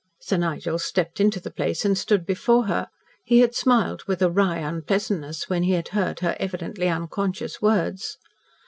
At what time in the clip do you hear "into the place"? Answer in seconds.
1.19-1.85